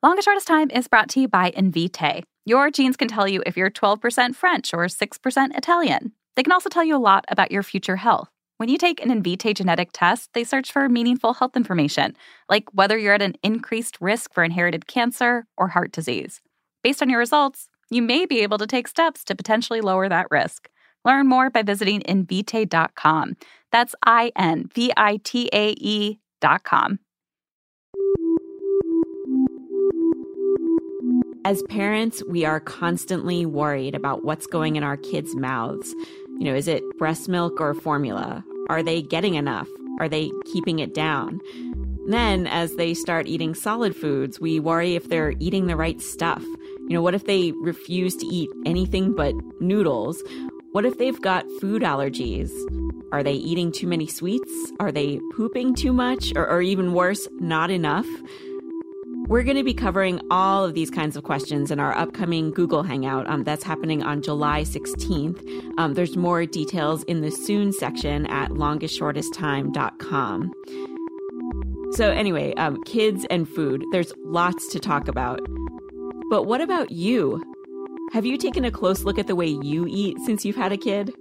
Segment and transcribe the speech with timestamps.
[0.00, 2.22] Longest Shortest Time is brought to you by Invitae.
[2.44, 6.12] Your genes can tell you if you're 12% French or 6% Italian.
[6.36, 8.28] They can also tell you a lot about your future health.
[8.58, 12.16] When you take an Invitae genetic test, they search for meaningful health information,
[12.48, 16.42] like whether you're at an increased risk for inherited cancer or heart disease.
[16.84, 20.30] Based on your results, you may be able to take steps to potentially lower that
[20.30, 20.68] risk.
[21.04, 23.36] Learn more by visiting invitae.com.
[23.72, 27.00] That's I N V I T A E.com.
[31.44, 35.94] As parents, we are constantly worried about what's going in our kids' mouths.
[36.38, 38.44] You know, is it breast milk or formula?
[38.68, 39.68] Are they getting enough?
[40.00, 41.40] Are they keeping it down?
[42.08, 46.42] Then, as they start eating solid foods, we worry if they're eating the right stuff.
[46.42, 50.22] You know, what if they refuse to eat anything but noodles?
[50.72, 52.50] What if they've got food allergies?
[53.12, 54.52] Are they eating too many sweets?
[54.80, 56.32] Are they pooping too much?
[56.34, 58.06] Or, or even worse, not enough?
[59.28, 62.82] We're going to be covering all of these kinds of questions in our upcoming Google
[62.82, 63.28] Hangout.
[63.28, 65.78] Um, that's happening on July 16th.
[65.78, 70.52] Um, there's more details in the soon section at longestshortesttime.com.
[71.92, 75.46] So, anyway, um, kids and food, there's lots to talk about.
[76.30, 77.42] But what about you?
[78.14, 80.78] Have you taken a close look at the way you eat since you've had a
[80.78, 81.12] kid?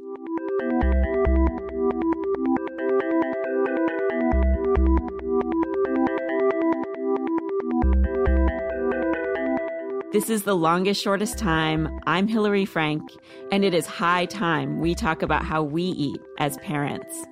[10.17, 11.99] This is The Longest Shortest Time.
[12.07, 13.03] I'm Hillary Frank,
[13.51, 17.23] and it is high time we talk about how we eat as parents.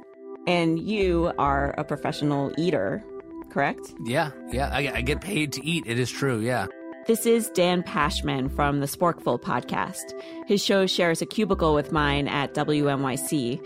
[0.45, 3.03] And you are a professional eater,
[3.49, 3.91] correct?
[4.05, 4.69] Yeah, yeah.
[4.71, 5.85] I, I get paid to eat.
[5.87, 6.67] It is true, yeah.
[7.07, 10.13] This is Dan Pashman from the Sporkful podcast.
[10.45, 13.65] His show shares a cubicle with mine at WNYC.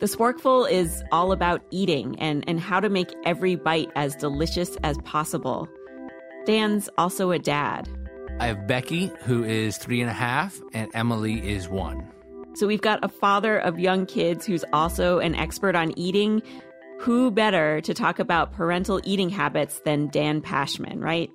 [0.00, 4.76] The Sporkful is all about eating and, and how to make every bite as delicious
[4.82, 5.68] as possible.
[6.46, 7.88] Dan's also a dad.
[8.38, 12.06] I have Becky, who is three and a half, and Emily is one.
[12.54, 16.42] So we've got a father of young kids who's also an expert on eating.
[17.00, 21.30] Who better to talk about parental eating habits than Dan Pashman, right?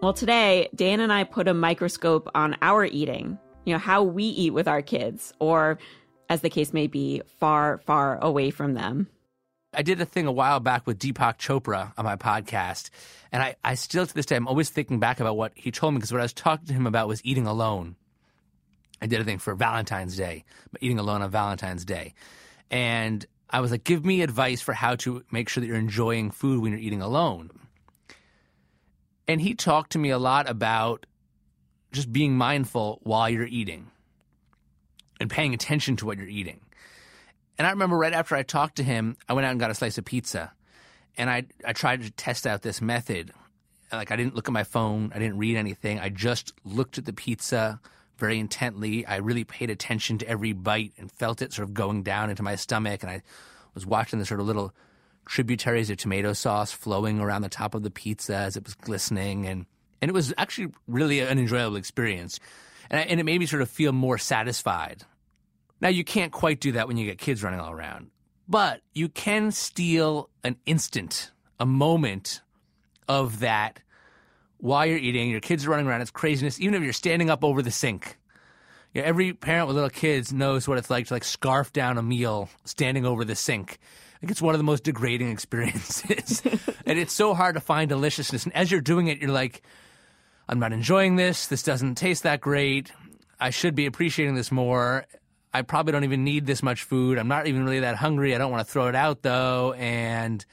[0.00, 4.24] Well, today, Dan and I put a microscope on our eating, you know, how we
[4.24, 5.78] eat with our kids, or
[6.28, 9.08] as the case may be, far, far away from them.
[9.72, 12.90] I did a thing a while back with Deepak Chopra on my podcast,
[13.30, 15.94] and I, I still to this day I'm always thinking back about what he told
[15.94, 17.94] me because what I was talking to him about was eating alone.
[19.00, 20.44] I did a thing for Valentine's Day,
[20.80, 22.14] eating alone on Valentine's Day,
[22.70, 26.32] and I was like, "Give me advice for how to make sure that you're enjoying
[26.32, 27.50] food when you're eating alone."
[29.28, 31.06] And he talked to me a lot about
[31.92, 33.92] just being mindful while you're eating
[35.20, 36.60] and paying attention to what you're eating.
[37.60, 39.74] And I remember right after I talked to him, I went out and got a
[39.74, 40.50] slice of pizza.
[41.18, 43.32] And I, I tried to test out this method.
[43.92, 46.00] Like, I didn't look at my phone, I didn't read anything.
[46.00, 47.78] I just looked at the pizza
[48.16, 49.04] very intently.
[49.04, 52.42] I really paid attention to every bite and felt it sort of going down into
[52.42, 53.02] my stomach.
[53.02, 53.20] And I
[53.74, 54.72] was watching the sort of little
[55.26, 59.44] tributaries of tomato sauce flowing around the top of the pizza as it was glistening.
[59.44, 59.66] And,
[60.00, 62.40] and it was actually really an enjoyable experience.
[62.88, 65.04] And, I, and it made me sort of feel more satisfied
[65.80, 68.10] now, you can't quite do that when you get kids running all around,
[68.48, 72.42] but you can steal an instant, a moment
[73.08, 73.80] of that
[74.58, 75.30] while you're eating.
[75.30, 76.02] Your kids are running around.
[76.02, 78.18] It's craziness, even if you're standing up over the sink.
[78.92, 81.96] You know, every parent with little kids knows what it's like to like scarf down
[81.96, 83.78] a meal standing over the sink.
[84.22, 86.42] Like it's one of the most degrading experiences.
[86.84, 88.44] and it's so hard to find deliciousness.
[88.44, 89.62] And as you're doing it, you're like,
[90.48, 91.46] I'm not enjoying this.
[91.46, 92.92] This doesn't taste that great.
[93.38, 95.06] I should be appreciating this more.
[95.52, 97.18] I probably don't even need this much food.
[97.18, 98.34] I'm not even really that hungry.
[98.34, 99.72] I don't want to throw it out though.
[99.72, 100.44] And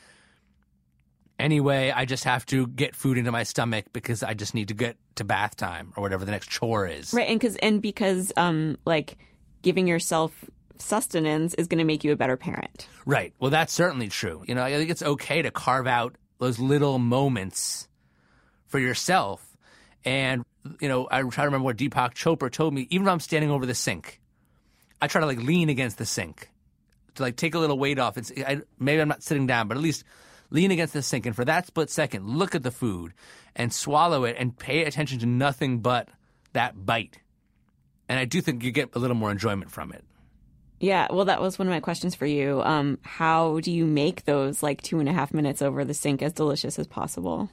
[1.39, 1.91] anyway.
[1.95, 4.97] I just have to get food into my stomach because I just need to get
[5.15, 7.13] to bath time or whatever the next chore is.
[7.13, 9.17] Right, and because and because um like
[9.61, 10.45] giving yourself
[10.79, 12.87] sustenance is going to make you a better parent.
[13.05, 13.33] Right.
[13.39, 14.43] Well, that's certainly true.
[14.47, 17.87] You know, I think it's okay to carve out those little moments
[18.67, 19.43] for yourself.
[20.05, 20.45] And,
[20.79, 22.87] you know, I try to remember what Deepak Chopra told me.
[22.91, 24.21] Even if I'm standing over the sink,
[25.01, 26.49] I try to like lean against the sink
[27.15, 28.17] to like take a little weight off.
[28.17, 30.03] It's I, maybe I'm not sitting down, but at least
[30.49, 31.25] lean against the sink.
[31.25, 33.13] And for that split second, look at the food
[33.55, 36.09] and swallow it and pay attention to nothing but
[36.53, 37.19] that bite.
[38.09, 40.03] And I do think you get a little more enjoyment from it.
[40.79, 42.61] Yeah, well, that was one of my questions for you.
[42.61, 46.21] Um, how do you make those like two and a half minutes over the sink
[46.21, 47.49] as delicious as possible?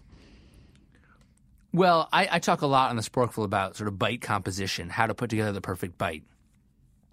[1.73, 5.06] Well, I, I talk a lot on the Sporkful about sort of bite composition, how
[5.06, 6.23] to put together the perfect bite.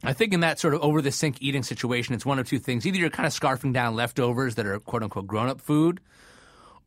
[0.03, 2.59] I think in that sort of over the sink eating situation, it's one of two
[2.59, 2.86] things.
[2.86, 6.00] Either you're kind of scarfing down leftovers that are quote unquote grown up food,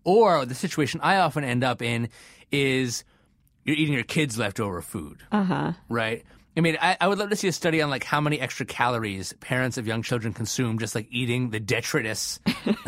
[0.02, 2.08] or the situation I often end up in
[2.50, 3.04] is
[3.64, 5.18] you're eating your kids' leftover food.
[5.32, 5.72] Uh huh.
[5.88, 6.24] Right?
[6.56, 8.64] I mean, I, I would love to see a study on like how many extra
[8.64, 12.38] calories parents of young children consume just like eating the detritus,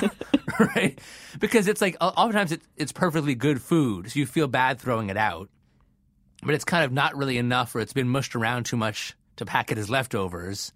[0.76, 1.00] right?
[1.40, 5.16] Because it's like oftentimes it, it's perfectly good food, so you feel bad throwing it
[5.16, 5.48] out,
[6.44, 9.46] but it's kind of not really enough, or it's been mushed around too much to
[9.46, 10.72] pack it as leftovers.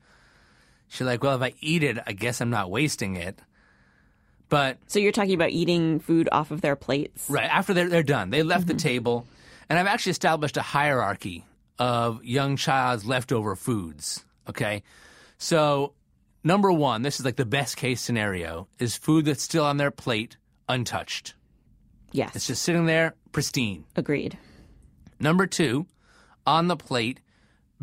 [0.88, 3.38] She's like, well, if I eat it, I guess I'm not wasting it.
[4.48, 7.48] But so you're talking about eating food off of their plates, right?
[7.48, 8.76] After they're they're done, they left mm-hmm.
[8.76, 9.26] the table,
[9.68, 11.46] and I've actually established a hierarchy
[11.78, 14.24] of young child's leftover foods.
[14.48, 14.82] Okay.
[15.38, 15.94] So,
[16.42, 19.92] number one, this is like the best case scenario, is food that's still on their
[19.92, 20.36] plate
[20.68, 21.34] untouched.
[22.12, 22.34] Yes.
[22.34, 23.84] It's just sitting there pristine.
[23.94, 24.36] Agreed.
[25.20, 25.86] Number two,
[26.46, 27.20] on the plate,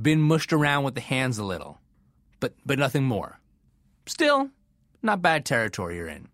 [0.01, 1.79] been mushed around with the hands a little,
[2.39, 3.39] but, but nothing more.
[4.05, 4.49] Still,
[5.01, 6.27] not bad territory you're in.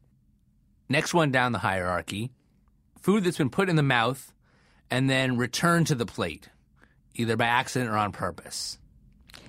[0.90, 2.32] Next one down the hierarchy,
[3.02, 4.34] food that's been put in the mouth
[4.92, 6.50] and then returned to the plate
[7.16, 8.78] either by accident or on purpose.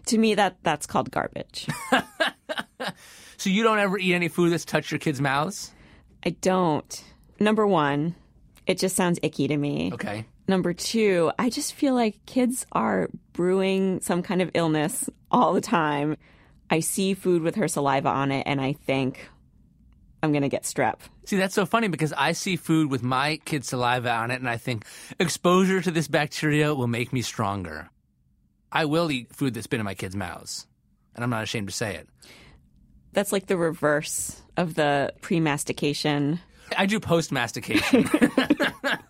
[0.06, 1.66] To me, that that's called garbage.
[3.36, 5.72] so you don't ever eat any food that's touched your kids' mouths?
[6.24, 7.04] I don't.
[7.40, 8.14] Number one,
[8.66, 9.90] it just sounds icky to me.
[9.94, 10.26] Okay.
[10.46, 15.60] Number two, I just feel like kids are brewing some kind of illness all the
[15.60, 16.16] time.
[16.70, 19.28] I see food with her saliva on it, and I think,
[20.22, 20.96] I'm going to get strep.
[21.26, 24.48] See, that's so funny because I see food with my kid's saliva on it and
[24.48, 24.86] I think
[25.20, 27.90] exposure to this bacteria will make me stronger.
[28.72, 30.66] I will eat food that's been in my kids' mouths,
[31.14, 32.08] and I'm not ashamed to say it.
[33.12, 36.40] That's like the reverse of the pre mastication.
[36.76, 38.08] I do post mastication.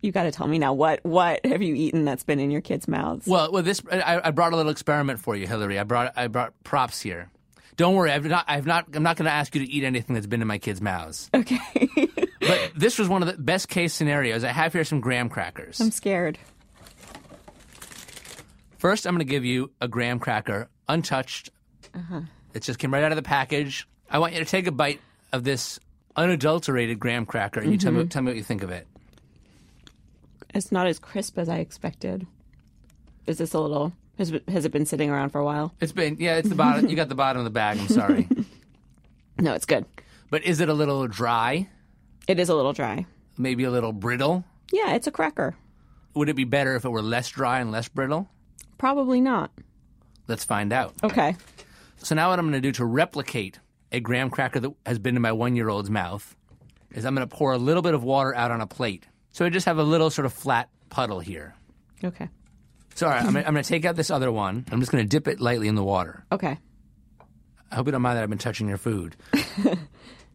[0.07, 2.61] you got to tell me now what what have you eaten that's been in your
[2.63, 3.27] kids' mouths?
[3.27, 5.79] Well, well, this I, I brought a little experiment for you, Hillary.
[5.79, 7.31] I brought I brought props here.
[7.77, 10.15] Don't worry, I've not, I've not, I'm not going to ask you to eat anything
[10.15, 11.29] that's been in my kids' mouths.
[11.35, 11.59] Okay.
[12.41, 14.45] but this was one of the best case scenarios.
[14.45, 15.79] I have here some graham crackers.
[15.79, 16.39] I'm scared.
[18.79, 21.51] First, I'm going to give you a graham cracker, untouched.
[21.95, 22.23] Uh-huh.
[22.55, 23.87] It just came right out of the package.
[24.11, 25.01] I want you to take a bite
[25.33, 25.79] of this
[26.15, 27.95] unadulterated graham cracker, and you mm-hmm.
[27.95, 28.87] tell me tell me what you think of it.
[30.57, 32.27] It's not as crisp as I expected.
[33.27, 35.75] Is this a little has it, has it been sitting around for a while?
[35.81, 36.37] It's been yeah.
[36.37, 36.89] It's the bottom.
[36.89, 37.79] you got the bottom of the bag.
[37.79, 38.27] I'm sorry.
[39.39, 39.85] no, it's good.
[40.31, 41.69] But is it a little dry?
[42.27, 43.07] It is a little dry.
[43.37, 44.45] Maybe a little brittle.
[44.73, 45.57] Yeah, it's a cracker.
[46.15, 48.29] Would it be better if it were less dry and less brittle?
[48.79, 49.51] Probably not.
[50.27, 50.95] Let's find out.
[51.05, 51.37] Okay.
[51.99, 53.61] So now what I'm going to do to replicate
[53.93, 56.35] a graham cracker that has been in my one year old's mouth
[56.93, 59.07] is I'm going to pour a little bit of water out on a plate.
[59.37, 61.55] So I just have a little sort of flat puddle here.
[62.03, 62.31] Okay.
[62.95, 64.65] So, all right, I'm gonna, I'm gonna take out this other one.
[64.73, 66.25] I'm just gonna dip it lightly in the water.
[66.33, 66.57] Okay.
[67.71, 69.15] I hope you don't mind that I've been touching your food.
[69.67, 69.77] all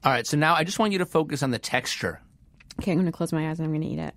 [0.06, 2.22] right, so now I just want you to focus on the texture.
[2.80, 4.14] Okay, I'm gonna close my eyes and I'm gonna eat it.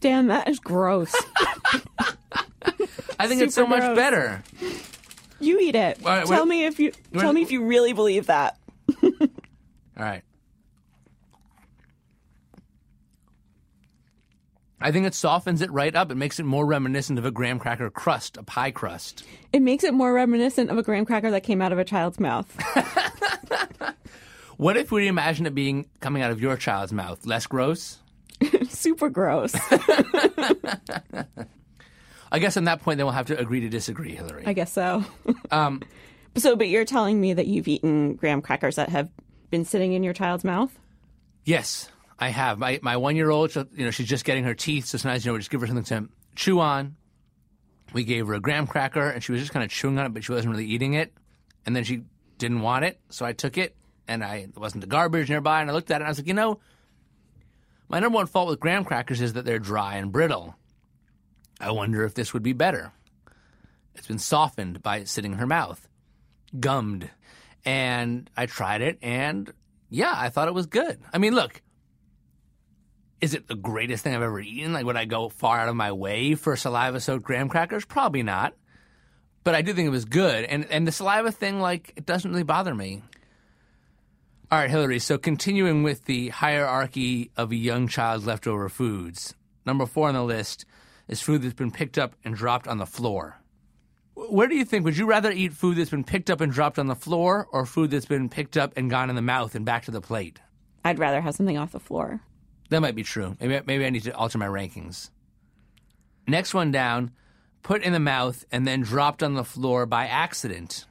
[0.00, 1.14] Damn, that is gross.
[3.20, 4.42] I think it's so much better.
[5.38, 6.00] You eat it.
[6.02, 8.58] Right, tell me if you tell me if you really believe that.
[9.04, 9.10] all
[9.96, 10.24] right.
[14.80, 16.10] I think it softens it right up.
[16.10, 19.24] It makes it more reminiscent of a graham cracker crust, a pie crust.
[19.52, 22.18] It makes it more reminiscent of a graham cracker that came out of a child's
[22.18, 22.50] mouth.
[24.56, 27.26] what if we imagine it being coming out of your child's mouth?
[27.26, 27.98] Less gross?
[28.68, 29.54] Super gross.
[32.32, 34.44] I guess on that point, then we'll have to agree to disagree, Hillary.
[34.46, 35.04] I guess so.
[35.50, 35.82] um,
[36.36, 39.10] so, but you're telling me that you've eaten graham crackers that have
[39.50, 40.78] been sitting in your child's mouth?
[41.44, 41.90] Yes.
[42.20, 43.54] I have my my one year old.
[43.54, 45.66] You know, she's just getting her teeth, so sometimes you know we just give her
[45.66, 46.96] something to chew on.
[47.92, 50.14] We gave her a graham cracker, and she was just kind of chewing on it,
[50.14, 51.12] but she wasn't really eating it.
[51.66, 52.02] And then she
[52.38, 53.74] didn't want it, so I took it
[54.10, 56.26] and I wasn't the garbage nearby, and I looked at it and I was like,
[56.26, 56.58] you know,
[57.88, 60.56] my number one fault with graham crackers is that they're dry and brittle.
[61.60, 62.92] I wonder if this would be better.
[63.94, 65.86] It's been softened by sitting in her mouth,
[66.58, 67.10] gummed.
[67.64, 69.52] And I tried it, and
[69.90, 70.98] yeah, I thought it was good.
[71.12, 71.60] I mean, look,
[73.20, 74.72] is it the greatest thing I've ever eaten?
[74.72, 77.84] Like, would I go far out of my way for saliva soaked graham crackers?
[77.84, 78.54] Probably not.
[79.44, 80.44] But I do think it was good.
[80.44, 83.02] And, and the saliva thing, like, it doesn't really bother me.
[84.50, 84.98] All right, Hillary.
[84.98, 89.34] So continuing with the hierarchy of a young child's leftover foods,
[89.64, 90.64] number four on the list
[91.08, 93.36] is food that's been picked up and dropped on the floor.
[94.14, 94.84] Where do you think?
[94.84, 97.64] Would you rather eat food that's been picked up and dropped on the floor, or
[97.64, 100.40] food that's been picked up and gone in the mouth and back to the plate?
[100.84, 102.20] I'd rather have something off the floor.
[102.70, 103.36] That might be true.
[103.40, 105.10] Maybe maybe I need to alter my rankings.
[106.26, 107.10] Next one down,
[107.62, 110.86] put in the mouth and then dropped on the floor by accident.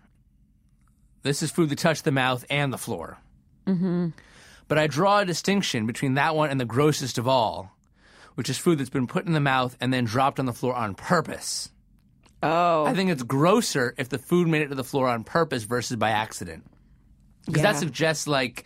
[1.23, 3.17] This is food that touched the mouth and the floor.
[3.65, 4.09] Mm-hmm.
[4.67, 7.71] But I draw a distinction between that one and the grossest of all,
[8.35, 10.75] which is food that's been put in the mouth and then dropped on the floor
[10.75, 11.69] on purpose.
[12.41, 15.63] Oh, I think it's grosser if the food made it to the floor on purpose
[15.63, 16.65] versus by accident.
[17.45, 17.71] Because Yeah.
[17.73, 18.65] that suggests, like,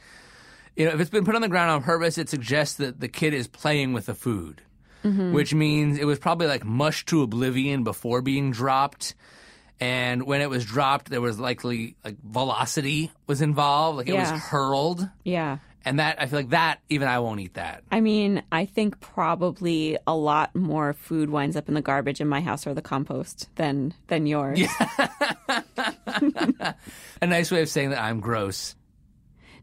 [0.75, 3.07] you know, if it's been put on the ground on purpose, it suggests that the
[3.07, 4.61] kid is playing with the food,
[5.03, 5.33] mm-hmm.
[5.33, 9.15] which means it was probably like mushed to oblivion before being dropped.
[9.79, 14.29] And when it was dropped, there was likely like velocity was involved, like it was
[14.29, 15.07] hurled.
[15.23, 15.59] yeah.
[15.85, 17.83] And that, I feel like that, even I won't eat that.
[17.91, 22.27] I mean, I think probably a lot more food winds up in the garbage in
[22.29, 24.59] my house or the compost than than yours.
[24.59, 25.13] Yeah.
[27.21, 28.75] A nice way of saying that I'm gross.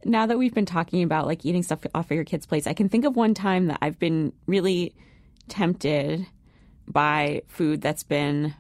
[0.05, 2.73] Now that we've been talking about like eating stuff off of your kids' plates, I
[2.73, 4.95] can think of one time that I've been really
[5.49, 6.27] tempted
[6.87, 8.55] by food that's been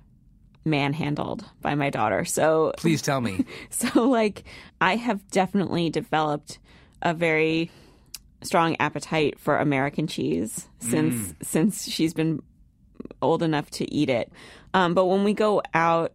[0.65, 2.25] manhandled by my daughter.
[2.25, 3.45] So Please tell me.
[3.71, 4.45] so like
[4.81, 6.59] I have definitely developed
[7.03, 7.71] a very
[8.43, 12.43] strong appetite for American cheese since since she's been
[13.23, 14.33] old enough to eat it.
[14.75, 16.13] Um, but when we go out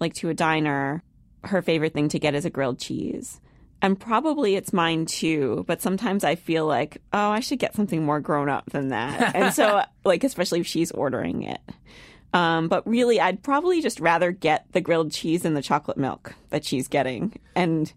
[0.00, 1.02] like to a diner,
[1.44, 3.40] her favorite thing to get is a grilled cheese.
[3.84, 8.02] And probably it's mine too, but sometimes I feel like, oh, I should get something
[8.02, 9.36] more grown up than that.
[9.36, 11.60] And so, like, especially if she's ordering it.
[12.32, 16.34] Um, but really, I'd probably just rather get the grilled cheese and the chocolate milk
[16.48, 17.38] that she's getting.
[17.54, 17.92] And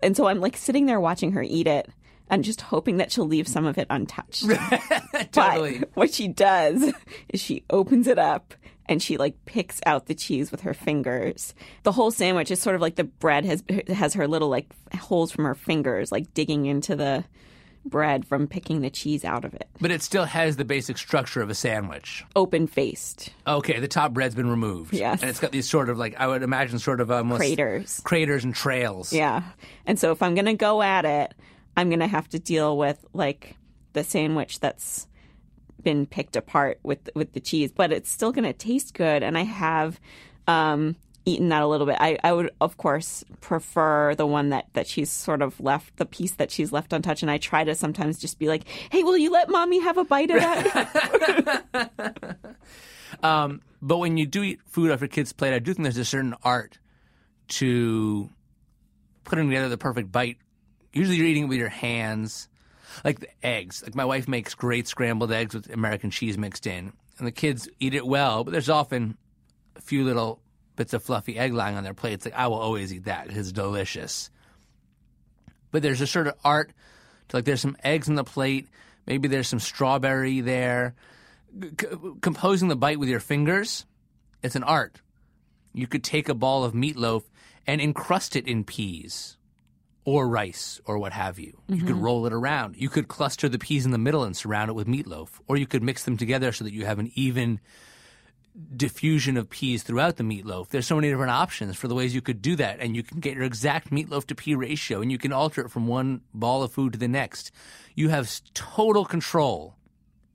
[0.00, 1.90] and so I'm like sitting there watching her eat it
[2.30, 4.48] and just hoping that she'll leave some of it untouched.
[5.32, 5.80] totally.
[5.80, 6.90] But what she does
[7.28, 8.54] is she opens it up
[8.88, 11.54] and she like picks out the cheese with her fingers.
[11.82, 14.66] The whole sandwich is sort of like the bread has has her little like
[14.98, 17.24] holes from her fingers like digging into the
[17.84, 19.68] bread from picking the cheese out of it.
[19.80, 22.24] But it still has the basic structure of a sandwich.
[22.36, 24.92] Open faced Okay, the top bread's been removed.
[24.92, 25.20] Yes.
[25.20, 28.00] And it's got these sort of like, I would imagine sort of um, almost craters.
[28.04, 29.12] craters and trails.
[29.12, 29.42] Yeah.
[29.86, 31.34] And so if I'm going to go at it,
[31.76, 33.56] I'm going to have to deal with like
[33.92, 35.07] the sandwich that's
[35.88, 39.38] been picked apart with with the cheese, but it's still going to taste good and
[39.38, 39.98] I have
[40.46, 41.96] um eaten that a little bit.
[41.98, 46.04] I, I would of course prefer the one that that she's sort of left the
[46.04, 49.16] piece that she's left untouched and I try to sometimes just be like, "Hey, will
[49.16, 52.36] you let mommy have a bite of that?"
[53.22, 55.96] Um, but when you do eat food off your kid's plate, I do think there's
[55.96, 56.78] a certain art
[57.48, 58.28] to
[59.24, 60.36] putting together the perfect bite.
[60.92, 62.48] Usually you're eating it with your hands.
[63.04, 63.82] Like the eggs.
[63.82, 66.92] Like my wife makes great scrambled eggs with American cheese mixed in.
[67.18, 69.16] And the kids eat it well, but there's often
[69.76, 70.40] a few little
[70.76, 72.24] bits of fluffy egg lying on their plates.
[72.24, 74.30] Like I will always eat that; it's delicious.
[75.70, 76.72] But there's a sort of art
[77.28, 78.68] to like there's some eggs on the plate.
[79.06, 80.94] Maybe there's some strawberry there.
[81.80, 81.86] C-
[82.20, 83.86] composing the bite with your fingers,
[84.42, 85.00] it's an art.
[85.72, 87.22] You could take a ball of meatloaf
[87.66, 89.37] and encrust it in peas
[90.08, 91.60] or rice or what have you.
[91.68, 92.00] You could mm-hmm.
[92.00, 92.76] roll it around.
[92.76, 95.66] You could cluster the peas in the middle and surround it with meatloaf, or you
[95.66, 97.60] could mix them together so that you have an even
[98.74, 100.68] diffusion of peas throughout the meatloaf.
[100.68, 103.20] There's so many different options for the ways you could do that, and you can
[103.20, 106.62] get your exact meatloaf to pea ratio, and you can alter it from one ball
[106.62, 107.52] of food to the next.
[107.94, 109.76] You have total control,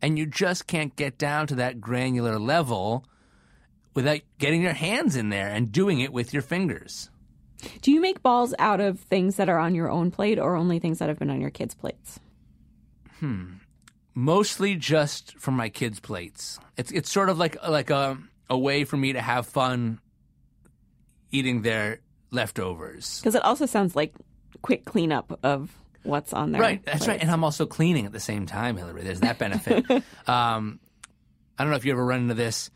[0.03, 3.05] and you just can't get down to that granular level
[3.95, 7.09] without getting your hands in there and doing it with your fingers.
[7.81, 10.79] Do you make balls out of things that are on your own plate or only
[10.79, 12.19] things that have been on your kids' plates?
[13.19, 13.55] Hmm.
[14.15, 16.59] Mostly just from my kids' plates.
[16.77, 18.17] It's it's sort of like like a
[18.49, 19.99] a way for me to have fun
[21.31, 21.99] eating their
[22.31, 23.19] leftovers.
[23.19, 24.13] Because it also sounds like
[24.61, 25.71] quick cleanup of
[26.03, 26.61] what's on there.
[26.61, 27.19] Right, that's right.
[27.19, 29.03] And I'm also cleaning at the same time, Hillary.
[29.03, 29.89] There's that benefit.
[30.27, 30.79] um,
[31.57, 32.69] I don't know if you ever run into this,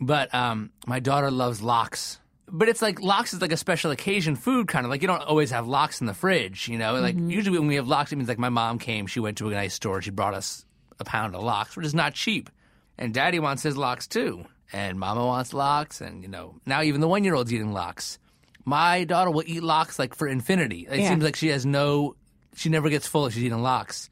[0.00, 4.36] but um, my daughter loves lox but it's like lox is like a special occasion
[4.36, 7.16] food kind of like you don't always have lox in the fridge you know like
[7.16, 7.30] mm-hmm.
[7.30, 9.52] usually when we have lox it means like my mom came she went to a
[9.52, 10.64] nice store she brought us
[10.98, 12.50] a pound of lox which is not cheap
[12.98, 17.00] and daddy wants his lox too and mama wants lox and you know now even
[17.00, 18.18] the one year old's eating lox
[18.64, 21.08] my daughter will eat lox like for infinity it Yeah.
[21.08, 22.16] seems like she has no
[22.54, 24.08] she never gets full if she's eating lox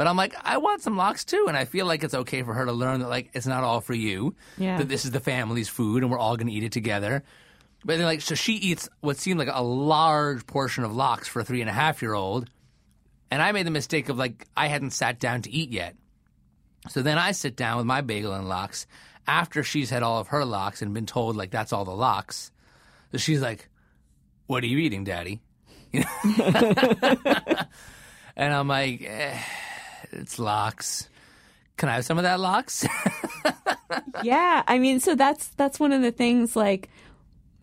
[0.00, 2.54] but I'm like, I want some lox too, and I feel like it's okay for
[2.54, 4.34] her to learn that like it's not all for you.
[4.56, 4.78] Yeah.
[4.78, 7.22] That this is the family's food, and we're all going to eat it together.
[7.84, 11.40] But then, like, so she eats what seemed like a large portion of lox for
[11.40, 12.50] a three and a half year old,
[13.30, 15.96] and I made the mistake of like I hadn't sat down to eat yet.
[16.88, 18.86] So then I sit down with my bagel and lox
[19.26, 22.50] after she's had all of her lox and been told like that's all the lox.
[23.12, 23.68] So she's like,
[24.46, 25.40] "What are you eating, Daddy?"
[28.36, 29.38] And I'm like, eh,
[30.12, 31.08] "It's lox.
[31.76, 32.86] Can I have some of that lox?"
[34.22, 36.88] yeah, I mean, so that's that's one of the things like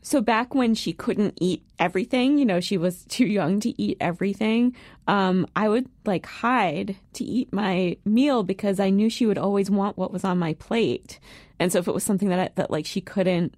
[0.07, 3.97] so back when she couldn't eat everything, you know, she was too young to eat
[3.99, 4.73] everything.
[5.05, 9.69] Um, I would like hide to eat my meal because I knew she would always
[9.69, 11.19] want what was on my plate.
[11.59, 13.55] And so if it was something that I, that like she couldn't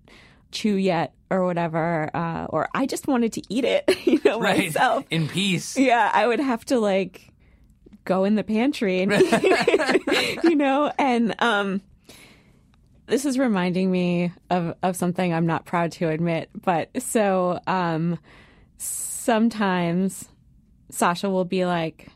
[0.51, 4.57] chew yet or whatever, uh, or I just wanted to eat it, you know, right
[4.57, 5.05] myself.
[5.11, 5.77] in peace.
[5.77, 7.31] Yeah, I would have to like
[8.05, 9.11] go in the pantry and
[10.43, 11.81] you know, and um
[13.09, 18.19] this is reminding me of of something I'm not proud to admit, but so um
[18.77, 20.29] sometimes
[20.89, 22.07] Sasha will be like,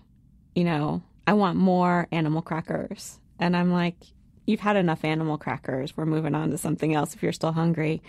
[0.55, 3.19] you know, I want more animal crackers.
[3.39, 3.95] And I'm like,
[4.45, 5.95] you've had enough animal crackers.
[5.95, 8.01] We're moving on to something else if you're still hungry.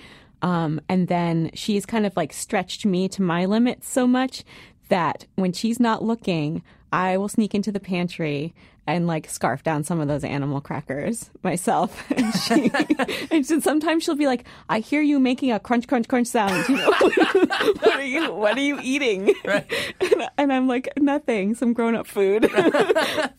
[0.43, 4.45] Um, and then she's kind of like stretched me to my limits so much
[4.89, 6.63] that when she's not looking,
[6.93, 8.55] I will sneak into the pantry
[8.87, 12.03] and like scarf down some of those animal crackers myself.
[12.15, 12.71] And, she,
[13.31, 16.69] and so sometimes she'll be like, "I hear you making a crunch, crunch, crunch sound.
[16.69, 21.55] You know, what are you, what are you eating?" And, and I'm like, "Nothing.
[21.55, 22.51] Some grown-up food."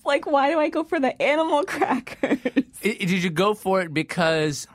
[0.05, 2.39] like, why do I go for the animal crackers?
[2.81, 4.67] Did you go for it because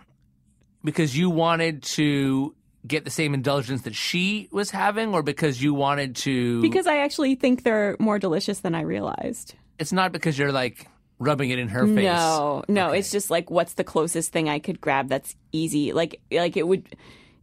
[0.82, 2.54] because you wanted to
[2.86, 6.62] get the same indulgence that she was having, or because you wanted to?
[6.62, 9.54] Because I actually think they're more delicious than I realized.
[9.80, 10.86] It's not because you're like
[11.18, 12.04] rubbing it in her face.
[12.04, 15.92] No, no, it's just like what's the closest thing I could grab that's easy.
[15.92, 16.94] Like like it would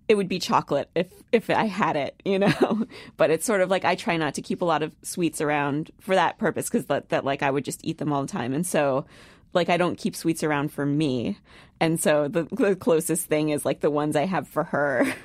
[0.08, 2.86] it would be chocolate if if I had it, you know.
[3.17, 5.91] but it's sort of like I try not to keep a lot of sweets around
[6.00, 8.54] for that purpose cuz that that like I would just eat them all the time.
[8.54, 9.06] And so
[9.54, 11.38] like I don't keep sweets around for me.
[11.80, 15.06] And so the the closest thing is like the ones I have for her.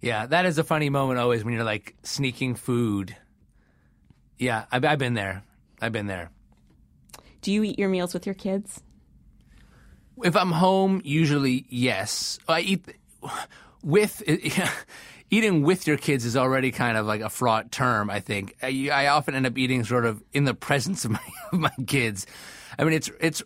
[0.00, 3.16] Yeah, that is a funny moment always when you're like sneaking food.
[4.38, 5.42] Yeah, I've, I've been there.
[5.80, 6.30] I've been there.
[7.40, 8.82] Do you eat your meals with your kids?
[10.22, 12.38] If I'm home, usually yes.
[12.48, 12.84] I eat
[13.82, 14.22] with
[15.30, 18.10] eating with your kids is already kind of like a fraught term.
[18.10, 21.20] I think I, I often end up eating sort of in the presence of my
[21.52, 22.26] of my kids.
[22.78, 23.42] I mean, it's it's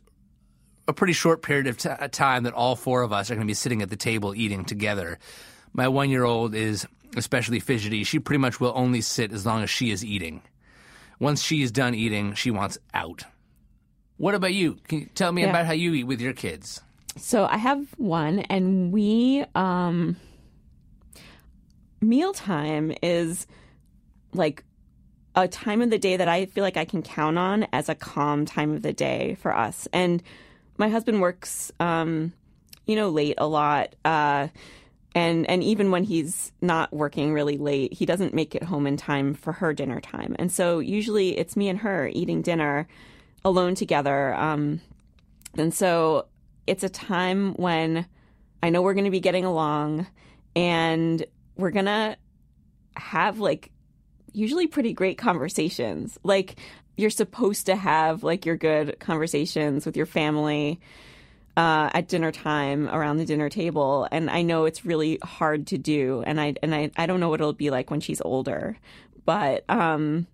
[0.89, 3.51] a pretty short period of t- time that all four of us are going to
[3.51, 5.19] be sitting at the table eating together.
[5.73, 8.05] My one year old is especially fidgety.
[8.05, 10.43] She pretty much will only sit as long as she is eating.
[11.23, 13.23] Once she's done eating, she wants out.
[14.17, 14.79] What about you?
[14.89, 15.51] Can you tell me Yeah.
[15.51, 16.81] about how you eat with your kids?
[17.17, 20.17] So I have one, and we um,
[22.01, 23.47] mealtime is
[24.35, 24.65] like
[25.37, 27.95] a time of the day that I feel like I can count on as a
[27.95, 29.87] calm time of the day for us.
[29.93, 30.25] And
[30.77, 32.33] my husband works, um,
[32.85, 33.95] you know, late a lot.
[34.05, 34.49] Uh,
[35.15, 38.97] and and even when he's not working really late, he doesn't make it home in
[38.97, 40.35] time for her dinner time.
[40.39, 42.89] And so usually it's me and her eating dinner
[43.45, 44.35] alone together.
[44.35, 44.81] Um,
[45.57, 46.27] and so
[46.67, 48.07] it's a time when
[48.63, 50.07] I know we're going to be getting along
[50.55, 51.25] and
[51.57, 52.17] we're going to
[52.97, 53.71] have like
[54.33, 56.19] usually pretty great conversations.
[56.23, 56.59] Like
[56.97, 60.81] you're supposed to have like your good conversations with your family
[61.57, 64.09] uh, at dinner time around the dinner table.
[64.11, 66.23] And I know it's really hard to do.
[66.27, 68.77] And I, and I, I don't know what it'll be like when she's older,
[69.25, 70.27] but, um,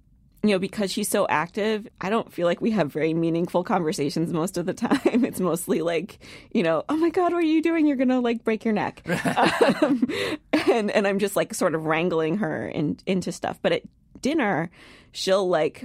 [0.44, 4.32] you know, because she's so active, I don't feel like we have very meaningful conversations
[4.32, 5.24] most of the time.
[5.28, 6.20] It's mostly like,
[6.52, 7.86] you know, oh my God, what are you doing?
[7.86, 9.02] You're going to like break your neck.
[9.82, 10.08] um,
[10.52, 13.58] and, and I'm just like sort of wrangling her in, into stuff.
[13.60, 13.82] But at
[14.22, 14.70] dinner,
[15.10, 15.84] she'll like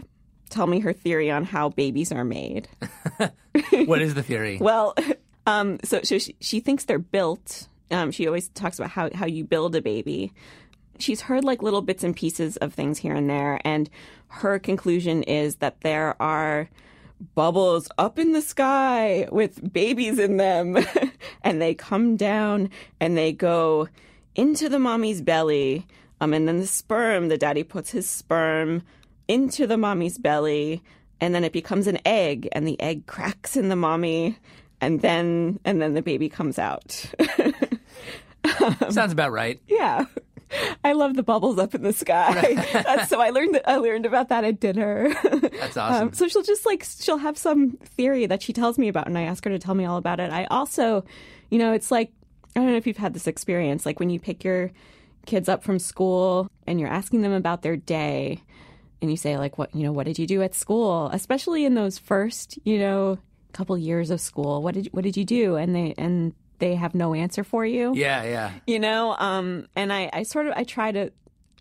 [0.49, 2.69] tell me her theory on how babies are made.
[3.85, 4.57] What is the theory?
[4.59, 4.95] Well,
[5.45, 7.67] um, so so she, she thinks they're built.
[7.91, 10.33] Um, she always talks about how how you build a baby.
[10.99, 13.89] She's heard like little bits and pieces of things here and there, and
[14.27, 16.69] her conclusion is that there are
[17.35, 20.77] bubbles up in the sky with babies in them,
[21.43, 23.87] and they come down and they go
[24.35, 25.85] into the mommy's belly.
[26.21, 28.83] Um, and then the sperm, the daddy puts his sperm
[29.27, 30.81] into the mommy's belly,
[31.19, 34.37] and then it becomes an egg, and the egg cracks in the mommy,
[34.83, 37.05] and then and then the baby comes out.
[38.89, 39.61] Sounds about right.
[39.67, 40.05] yeah.
[40.83, 42.53] I love the bubbles up in the sky.
[42.73, 45.11] That's, so I learned I learned about that at dinner.
[45.23, 46.09] That's awesome.
[46.09, 49.17] Um, so she'll just like she'll have some theory that she tells me about, and
[49.17, 50.31] I ask her to tell me all about it.
[50.31, 51.05] I also,
[51.49, 52.11] you know, it's like
[52.55, 54.71] I don't know if you've had this experience, like when you pick your
[55.25, 58.43] kids up from school and you're asking them about their day,
[59.01, 61.09] and you say like, what you know, what did you do at school?
[61.13, 63.17] Especially in those first, you know,
[63.53, 64.61] couple years of school.
[64.61, 65.55] What did what did you do?
[65.55, 68.51] And they and they have no answer for you yeah, yeah.
[68.65, 71.11] you know um and i i sort of i try to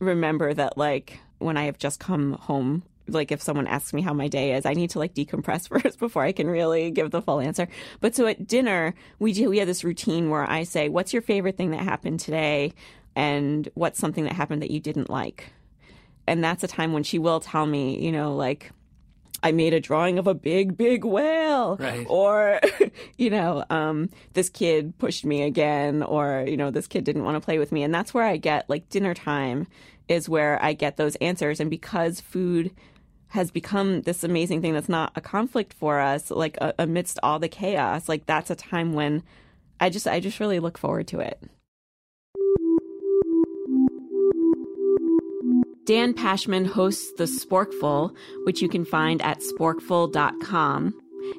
[0.00, 4.12] remember that like when i have just come home like if someone asks me how
[4.12, 7.20] my day is i need to like decompress first before i can really give the
[7.20, 7.66] full answer
[8.00, 11.22] but so at dinner we do we have this routine where i say what's your
[11.22, 12.72] favorite thing that happened today
[13.16, 15.52] and what's something that happened that you didn't like
[16.28, 18.70] and that's a time when she will tell me you know like
[19.42, 21.76] I made a drawing of a big, big whale.
[21.76, 22.06] Right.
[22.08, 22.60] Or,
[23.18, 27.36] you know, um, this kid pushed me again, or, you know, this kid didn't want
[27.36, 27.82] to play with me.
[27.82, 29.66] And that's where I get like dinner time
[30.08, 31.60] is where I get those answers.
[31.60, 32.70] And because food
[33.28, 37.38] has become this amazing thing that's not a conflict for us, like uh, amidst all
[37.38, 39.22] the chaos, like that's a time when
[39.80, 41.42] I just, I just really look forward to it.
[45.84, 48.14] Dan Pashman hosts The Sporkful,
[48.44, 50.94] which you can find at sporkful.com.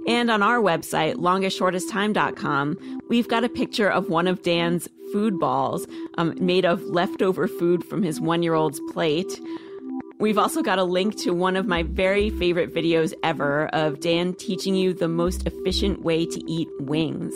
[0.08, 5.88] And on our website, longestshortesttime.com, we've got a picture of one of Dan's food balls
[6.18, 9.40] um, made of leftover food from his one year old's plate.
[10.20, 14.34] We've also got a link to one of my very favorite videos ever of Dan
[14.34, 17.34] teaching you the most efficient way to eat wings.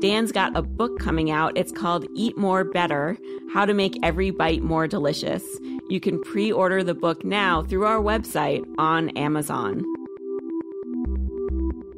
[0.00, 1.56] Dan's got a book coming out.
[1.56, 3.18] It's called Eat More Better
[3.52, 5.44] How to Make Every Bite More Delicious.
[5.90, 9.84] You can pre order the book now through our website on Amazon.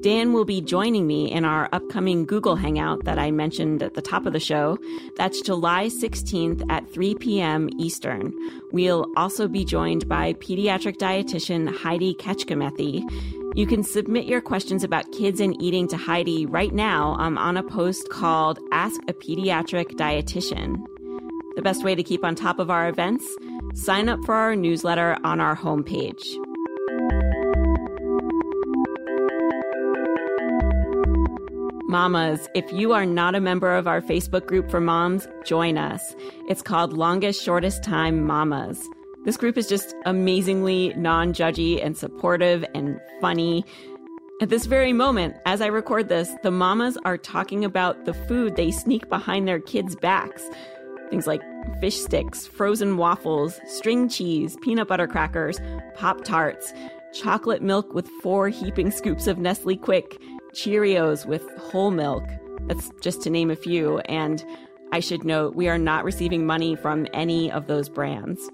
[0.00, 4.00] Dan will be joining me in our upcoming Google Hangout that I mentioned at the
[4.00, 4.78] top of the show.
[5.16, 7.68] That's July 16th at 3 p.m.
[7.78, 8.32] Eastern.
[8.72, 13.04] We'll also be joined by pediatric dietitian Heidi Kecskemethy.
[13.54, 17.58] You can submit your questions about kids and eating to Heidi right now um, on
[17.58, 20.82] a post called Ask a Pediatric Dietitian.
[21.56, 23.24] The best way to keep on top of our events?
[23.74, 26.22] Sign up for our newsletter on our homepage.
[31.88, 36.14] Mamas, if you are not a member of our Facebook group for moms, join us.
[36.48, 38.88] It's called Longest Shortest Time Mamas.
[39.24, 43.64] This group is just amazingly non judgy and supportive and funny.
[44.40, 48.56] At this very moment, as I record this, the mamas are talking about the food
[48.56, 50.48] they sneak behind their kids' backs.
[51.12, 51.42] Things like
[51.78, 55.60] fish sticks, frozen waffles, string cheese, peanut butter crackers,
[55.94, 56.72] Pop Tarts,
[57.12, 60.16] chocolate milk with four heaping scoops of Nestle Quik,
[60.54, 62.24] Cheerios with whole milk.
[62.62, 63.98] That's just to name a few.
[64.06, 64.42] And
[64.90, 68.48] I should note, we are not receiving money from any of those brands.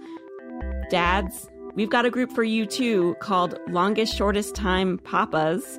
[0.90, 5.78] Dads, we've got a group for you too called Longest Shortest Time Papas.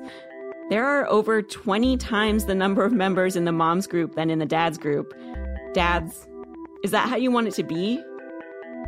[0.70, 4.38] There are over 20 times the number of members in the moms group than in
[4.38, 5.12] the dads group.
[5.74, 6.26] Dads,
[6.82, 8.02] is that how you want it to be?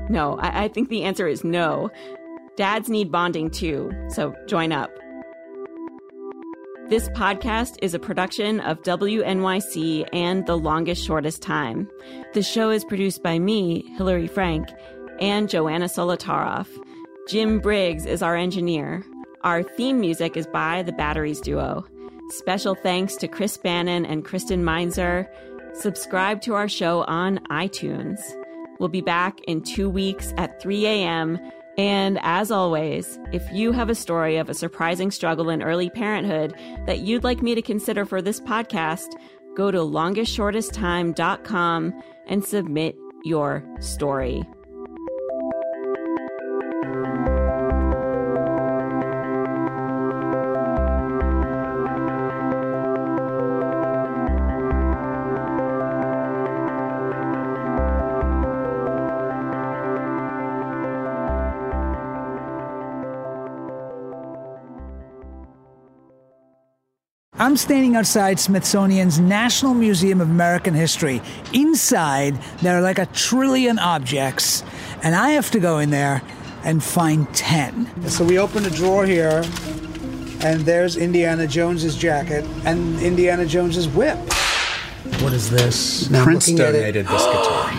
[0.09, 1.91] No, I, I think the answer is no.
[2.57, 4.91] Dads need bonding too, so join up.
[6.89, 11.89] This podcast is a production of WNYC and The Longest Shortest Time.
[12.35, 14.69] The show is produced by me, Hillary Frank,
[15.19, 16.69] and Joanna Solotaroff.
[17.29, 19.03] Jim Briggs is our engineer.
[19.43, 21.87] Our theme music is by the Batteries Duo.
[22.31, 25.27] Special thanks to Chris Bannon and Kristen Meinzer.
[25.75, 28.21] Subscribe to our show on iTunes.
[28.79, 31.39] We'll be back in two weeks at 3 a.m.
[31.79, 36.55] And as always, if you have a story of a surprising struggle in early parenthood
[36.87, 39.09] that you'd like me to consider for this podcast,
[39.57, 44.45] go to longestshortesttime.com and submit your story.
[67.43, 71.21] I'm standing outside Smithsonian's National Museum of American History.
[71.53, 74.63] Inside, there are like a trillion objects,
[75.03, 76.23] and I have to go in there
[76.63, 78.09] and find 10.
[78.09, 79.43] So we open a drawer here,
[80.45, 84.19] and there's Indiana Jones's jacket and Indiana Jones's whip.
[85.21, 86.09] What is this?
[86.11, 87.71] Now, Prince donated this guitar.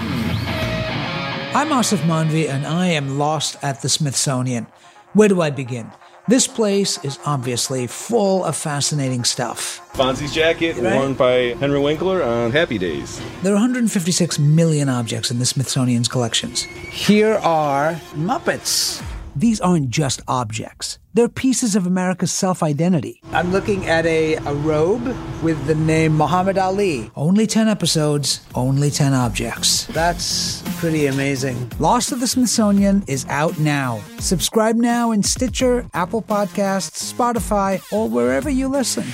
[1.55, 4.67] I'm Aasif Mandvi, and I am lost at the Smithsonian.
[5.13, 5.89] Where do I begin?
[6.25, 9.81] This place is obviously full of fascinating stuff.
[9.93, 10.95] Fonzie's jacket Right.
[10.95, 13.19] worn by Henry Winkler on Happy Days.
[13.41, 16.61] There are 156 million objects in the Smithsonian's collections.
[16.61, 19.03] Here are Muppets.
[19.35, 23.19] These aren't just objects, they're pieces of America's self identity.
[23.33, 25.03] I'm looking at a, a robe
[25.41, 27.11] with the name Muhammad Ali.
[27.15, 29.87] Only 10 episodes, only 10 objects.
[29.87, 31.71] That's pretty amazing.
[31.79, 34.01] Lost at the Smithsonian is out now.
[34.19, 39.05] Subscribe now in Stitcher, Apple Podcasts, Spotify, or wherever you listen.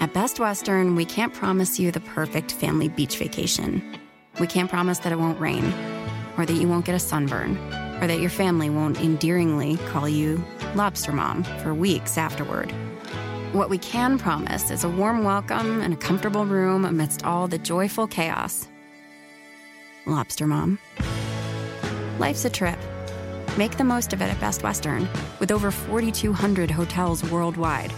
[0.00, 3.82] At Best Western, we can't promise you the perfect family beach vacation.
[4.40, 5.70] We can't promise that it won't rain,
[6.38, 7.58] or that you won't get a sunburn,
[8.00, 10.42] or that your family won't endearingly call you
[10.74, 12.72] Lobster Mom for weeks afterward.
[13.52, 17.58] What we can promise is a warm welcome and a comfortable room amidst all the
[17.58, 18.69] joyful chaos.
[20.10, 20.78] Lobster Mom.
[22.18, 22.78] Life's a trip.
[23.56, 27.92] Make the most of it at Best Western, with over 4,200 hotels worldwide